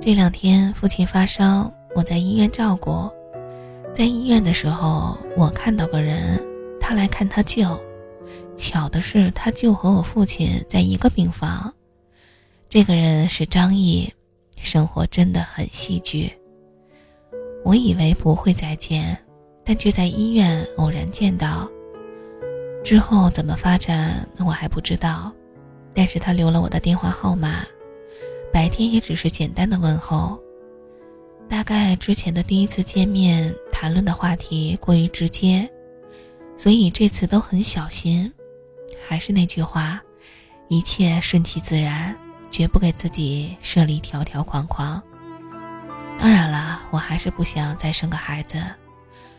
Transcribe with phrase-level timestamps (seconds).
[0.00, 3.10] 这两天父亲发烧，我在医院照顾。
[3.92, 6.40] 在医院的时候，我看到个人，
[6.80, 7.78] 他来看他舅。
[8.56, 11.72] 巧的是，他舅和我父亲在一个病房。
[12.68, 14.12] 这个人是张毅，
[14.60, 16.32] 生活真的很戏剧。
[17.64, 19.18] 我以为不会再见，
[19.64, 21.68] 但却在医院偶然见到。
[22.84, 25.32] 之后怎么发展，我还不知道。
[25.92, 27.64] 但是他留了我的电话号码，
[28.52, 30.38] 白天也只是简单的问候。
[31.48, 35.68] 大概之前的第一次见面谈论的话题过于直接，
[36.56, 38.32] 所以这次都很小心。
[39.06, 40.00] 还是那句话，
[40.68, 42.14] 一切顺其自然，
[42.50, 45.02] 绝不给自己设立条条框框。
[46.18, 48.62] 当然了，我还是不想再生个孩子，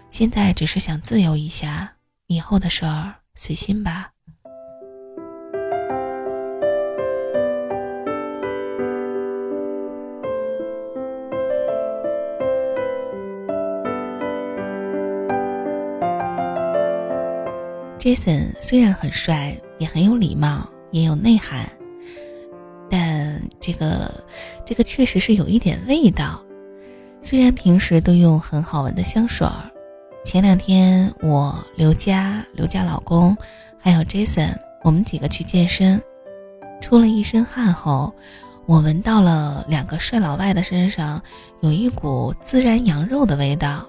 [0.10, 1.94] 现在只是想自由一下，
[2.28, 4.12] 以后的事儿随心吧。
[18.00, 21.70] Jason 虽然很帅，也很有礼貌，也有内涵，
[22.90, 24.10] 但这个
[24.66, 26.42] 这个确实是有一点味道。
[27.22, 29.70] 虽然平时都用很好闻的香水儿，
[30.24, 33.36] 前两天我刘佳、刘佳老公
[33.78, 36.02] 还有 Jason，我们几个去健身，
[36.80, 38.14] 出了一身汗后，
[38.66, 41.22] 我闻到了两个帅老外的身上
[41.60, 43.86] 有一股孜然羊肉的味道。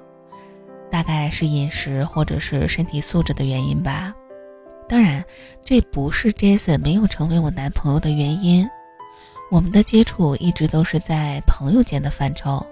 [1.01, 4.13] 大概是饮食或者是身体素质的原因吧，
[4.87, 5.25] 当然，
[5.65, 8.69] 这不是 Jason 没有成为我男朋友的原因。
[9.51, 12.63] 我们的接触一直都是在朋友间的范畴，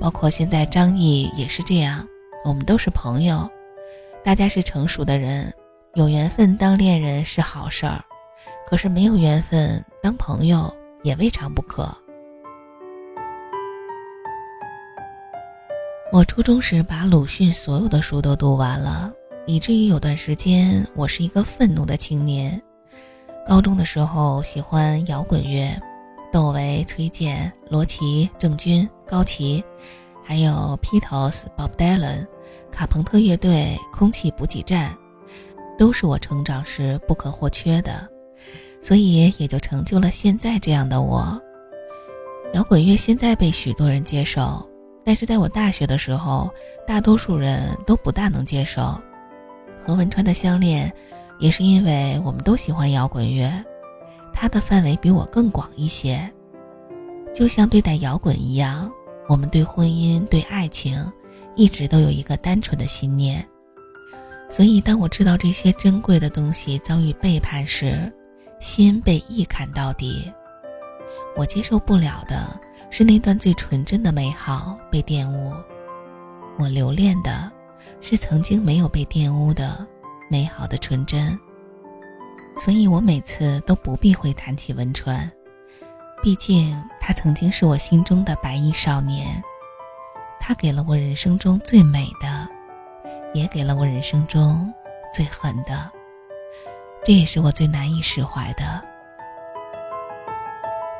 [0.00, 2.04] 包括现在张毅也是这样，
[2.44, 3.48] 我们都是朋友，
[4.24, 5.54] 大家是成熟的人，
[5.94, 8.04] 有缘分当恋人是好事儿，
[8.66, 11.96] 可是没有缘分当朋友也未尝不可。
[16.16, 19.12] 我初中时把鲁迅所有的书都读完了，
[19.44, 22.58] 以至于有段时间我是一个愤怒的青年。
[23.46, 25.78] 高中的时候喜欢摇滚乐，
[26.32, 29.62] 窦唯、崔健、罗琦、郑钧、高旗，
[30.24, 32.26] 还有 Beatles、Bob Dylan、
[32.72, 34.96] 卡朋特乐队、空气补给站，
[35.76, 38.08] 都是我成长时不可或缺的，
[38.80, 41.38] 所以也就成就了现在这样的我。
[42.54, 44.66] 摇滚乐现在被许多人接受。
[45.06, 46.50] 但是在我大学的时候，
[46.84, 49.00] 大多数人都不大能接受。
[49.80, 50.92] 何文川的相恋，
[51.38, 53.48] 也是因为我们都喜欢摇滚乐，
[54.32, 56.28] 它的范围比我更广一些。
[57.32, 58.90] 就像对待摇滚一样，
[59.28, 61.00] 我们对婚姻、对爱情，
[61.54, 63.46] 一直都有一个单纯的信念。
[64.50, 68.12] 所以，当我知道这些珍贵的东西遭遇背叛时，
[68.58, 70.32] 心被一砍到底。
[71.36, 72.58] 我接受不了的。
[72.90, 75.52] 是那段最纯真的美好被玷污，
[76.58, 77.50] 我留恋的，
[78.00, 79.86] 是曾经没有被玷污的
[80.30, 81.38] 美好的纯真。
[82.56, 85.30] 所以我每次都不避讳谈起文川，
[86.22, 89.42] 毕竟他曾经是我心中的白衣少年，
[90.40, 92.48] 他给了我人生中最美的，
[93.34, 94.72] 也给了我人生中
[95.12, 95.90] 最狠的，
[97.04, 98.82] 这也是我最难以释怀的。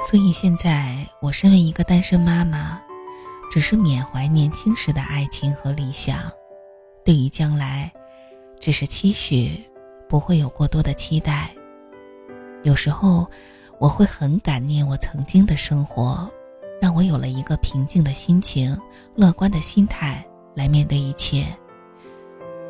[0.09, 2.81] 所以现在，我身为一个单身妈妈，
[3.51, 6.31] 只是缅怀年轻时的爱情和理想，
[7.05, 7.93] 对于将来，
[8.61, 9.61] 只是期许，
[10.09, 11.51] 不会有过多的期待。
[12.63, 13.29] 有时候，
[13.81, 16.31] 我会很感念我曾经的生活，
[16.81, 18.81] 让我有了一个平静的心情、
[19.17, 20.25] 乐观的心态
[20.55, 21.45] 来面对一切。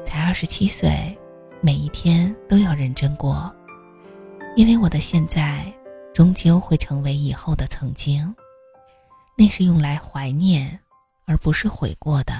[0.06, 1.14] 才二十七岁，
[1.60, 3.54] 每一天都要认真过，
[4.56, 5.70] 因为我的现在。
[6.16, 8.34] 终究会成为以后的曾经，
[9.36, 10.80] 那是用来怀念，
[11.26, 12.32] 而不是悔过的。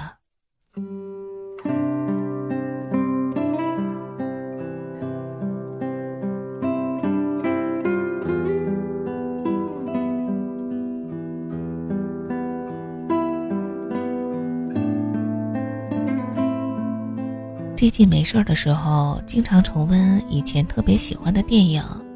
[17.75, 22.06] 最近没事儿的时候，经常重温以前特别喜欢的电影。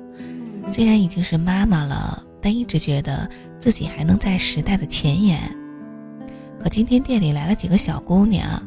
[0.67, 3.29] 虽然已经是妈妈了，但一直觉得
[3.59, 5.39] 自己还能在时代的前沿。
[6.59, 8.61] 可今天店里来了几个小姑娘，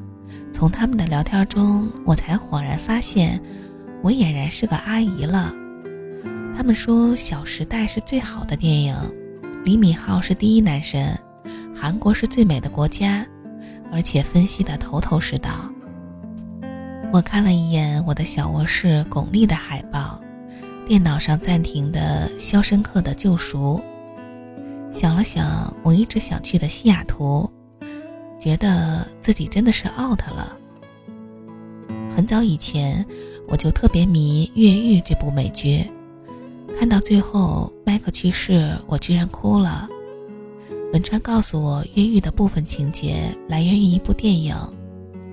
[0.53, 3.41] 从她们的聊天中，我才恍然发现，
[4.03, 5.53] 我俨然是个阿姨了。
[6.57, 8.97] 她们说《小时代》是最好的电影，
[9.65, 11.19] 李敏镐是第一男神，
[11.75, 13.25] 韩国是最美的国家，
[13.91, 15.51] 而且分析的头头是道。
[17.13, 20.21] 我看了一眼我的小卧室巩俐的海报。
[20.87, 23.81] 电脑上暂停的《肖申克的救赎》，
[24.93, 27.51] 想了想，我一直想去的西雅图，
[28.39, 30.55] 觉得自己真的是 out 了。
[32.15, 33.05] 很早以前，
[33.49, 35.91] 我就特别迷《越狱》这部美剧，
[36.79, 39.89] 看到最后麦克去世，我居然哭了。
[40.93, 44.55] 文川告诉我，《越狱》的部分情节来源于一部电影，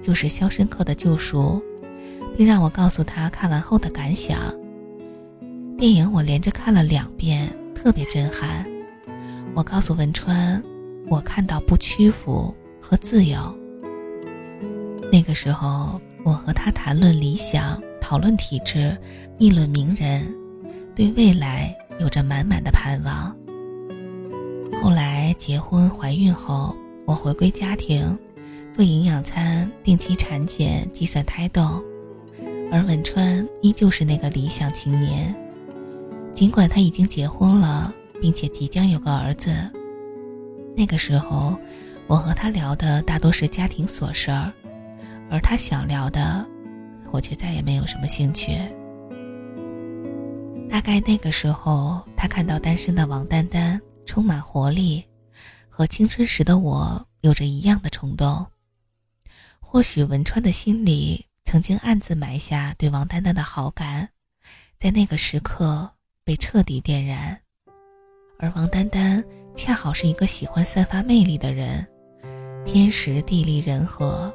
[0.02, 1.62] 就是《肖申克的救赎》，
[2.38, 4.40] 并让我告诉他看完后的感想。
[5.82, 8.64] 电影我连着看了两遍，特别震撼。
[9.56, 10.62] 我告诉文川，
[11.08, 13.40] 我看到不屈服和自由。
[15.12, 18.96] 那个时候，我和他谈论理想，讨论体制，
[19.40, 20.32] 议论名人，
[20.94, 23.36] 对未来有着满满的盼望。
[24.84, 26.76] 后来结婚怀孕后，
[27.08, 28.16] 我回归家庭，
[28.72, 31.84] 做营养餐，定期产检，计算胎动，
[32.72, 35.36] 而文川依旧是那个理想青年。
[36.34, 39.52] 尽管他已经结婚了，并且即将有个儿子，
[40.76, 41.58] 那个时候，
[42.08, 44.52] 我和他聊的大多是家庭琐事儿，
[45.30, 46.46] 而他想聊的，
[47.12, 48.58] 我却再也没有什么兴趣。
[50.70, 55.06] 大概那个时候，他看到单身的王丹丹充满活力，
[55.70, 58.46] 和青春时的我有着一样的冲动。
[59.60, 64.10] 或许文川的心里曾经暗自埋下对王丹丹的好感，
[64.80, 65.92] 在那个时刻。
[66.32, 67.38] 被彻底点燃，
[68.40, 69.22] 而王丹丹
[69.54, 71.86] 恰好是一个喜欢散发魅力的人，
[72.64, 74.34] 天时地利人和，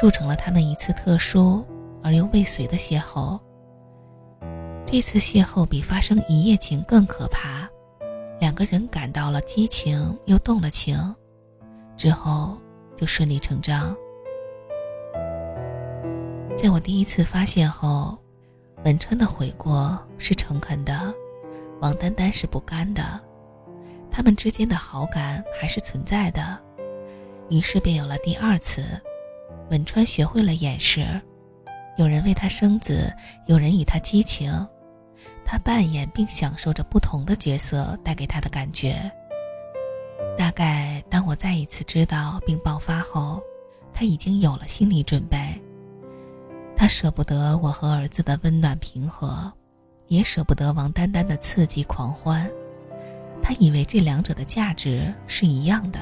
[0.00, 1.62] 铸成了他们一次特殊
[2.02, 3.38] 而又未遂的邂逅。
[4.86, 7.68] 这次邂逅比发生一夜情更可怕，
[8.40, 10.98] 两个人感到了激情，又动了情，
[11.98, 12.56] 之后
[12.96, 13.94] 就顺理成章。
[16.56, 18.16] 在我第一次发现后。
[18.84, 21.12] 文川的悔过是诚恳的，
[21.80, 23.20] 王丹丹是不甘的，
[24.10, 26.58] 他们之间的好感还是存在的，
[27.48, 28.84] 于是便有了第二次。
[29.70, 31.04] 文川学会了掩饰，
[31.96, 33.12] 有人为他生子，
[33.46, 34.50] 有人与他激情，
[35.44, 39.10] 他扮演并享受着不同的角色带给他的感觉。
[40.38, 43.42] 大概当我再一次知道并爆发后，
[43.92, 45.38] 他已经有了心理准备。
[46.76, 49.52] 他舍不得我和儿子的温暖平和，
[50.08, 52.50] 也舍不得王丹丹的刺激狂欢。
[53.42, 55.98] 他以为这两者的价值是一样的。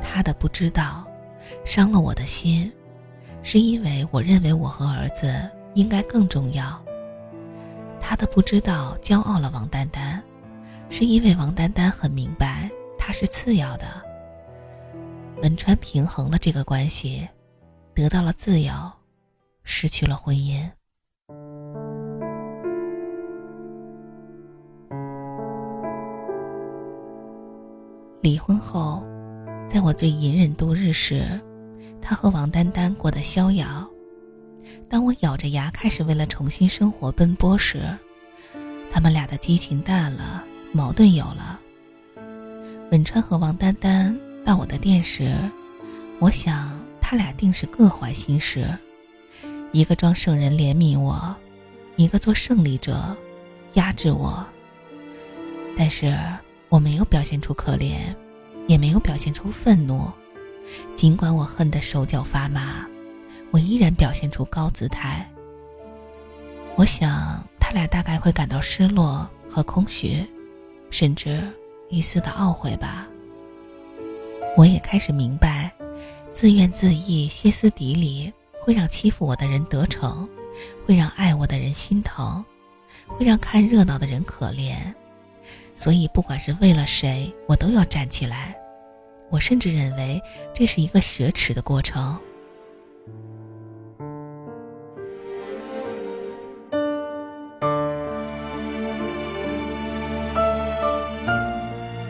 [0.00, 1.06] 他的不知道，
[1.64, 2.72] 伤了我的心，
[3.42, 6.82] 是因为我认为我和儿子应该更重要。
[8.00, 10.22] 他的不知道骄傲了王丹丹，
[10.88, 13.86] 是因为王丹丹很明白他是次要的。
[15.42, 17.28] 文川平衡了这个关系。
[17.94, 18.72] 得到了自由，
[19.64, 20.64] 失去了婚姻。
[28.28, 29.02] 离婚后，
[29.70, 31.40] 在我最隐忍度日时，
[31.98, 33.88] 他和王丹丹过得逍遥。
[34.86, 37.80] 当我咬着牙开始为了重新生活奔波时，
[38.92, 41.58] 他们俩的激情淡了，矛盾有了。
[42.90, 44.14] 文川和王丹丹
[44.44, 45.34] 到我的店时，
[46.20, 46.78] 我想。
[47.00, 48.68] 他俩定是各怀心事，
[49.72, 51.34] 一个装圣人怜悯我，
[51.96, 53.16] 一个做胜利者
[53.72, 54.46] 压制我。
[55.78, 56.14] 但是
[56.68, 58.14] 我没有表现出可怜，
[58.66, 60.10] 也没有表现出愤怒。
[60.94, 62.86] 尽管我恨得手脚发麻，
[63.50, 65.28] 我依然表现出高姿态。
[66.76, 70.24] 我想他俩大概会感到失落和空虚，
[70.90, 71.42] 甚至
[71.88, 73.08] 一丝的懊悔吧。
[74.56, 75.72] 我也开始明白。
[76.34, 80.28] 自怨自艾、歇斯底里，会让欺负我的人得逞，
[80.86, 82.44] 会让爱我的人心疼，
[83.08, 84.76] 会让看热闹的人可怜。
[85.78, 88.52] 所以，不管是为了谁，我都要站起来。
[89.30, 90.20] 我甚至认为
[90.52, 92.18] 这是一个雪耻的过程。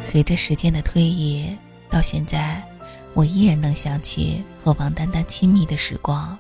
[0.03, 1.55] 随着时间的推移，
[1.91, 2.65] 到现在。
[3.15, 6.39] 我依然能想起和王丹丹亲密的时光，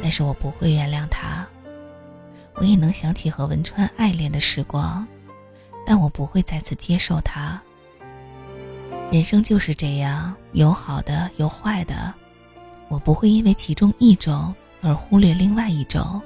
[0.00, 1.44] 但是我不会原谅他。
[2.54, 5.04] 我也能想起和文川爱恋的时光，
[5.86, 7.58] 但我不会再次接受他。
[9.10, 12.12] 人生就是这样，有好的，有坏的，
[12.88, 16.20] 我不会因为其中一种而忽略另外一种。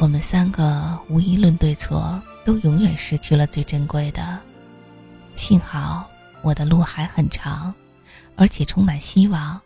[0.00, 4.40] 我们三个无一论对错，都永远失去了最珍贵的。
[5.36, 6.10] 幸好。
[6.42, 7.74] 我的路还很长，
[8.36, 9.58] 而且充满希望，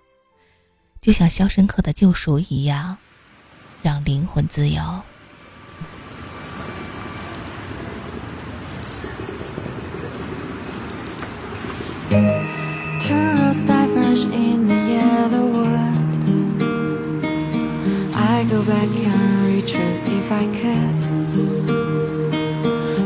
[1.01, 2.97] 就像《肖申克的救赎》一样，
[3.83, 4.81] 让灵魂自由。
[13.01, 16.13] Turtles diverge in the yellow wood.
[18.13, 20.99] I go back and retrace if I could.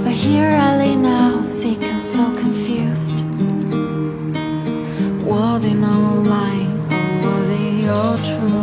[0.03, 3.23] But here I lay now, sick and so confused.
[5.27, 8.62] Was it online or was it all true?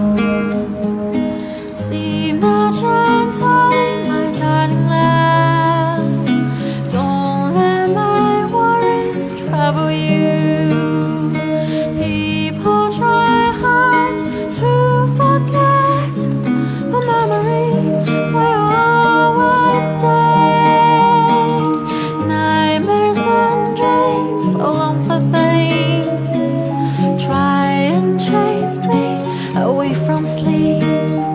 [29.80, 31.29] away from sleep.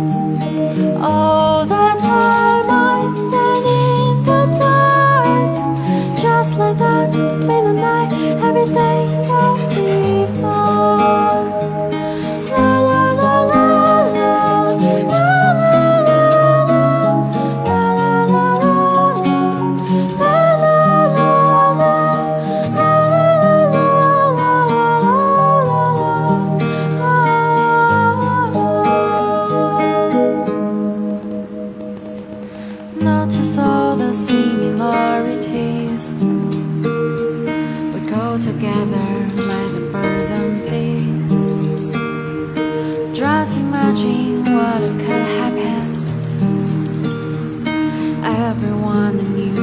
[48.57, 49.54] everyone that knew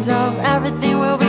[0.00, 1.23] sounds of everything will be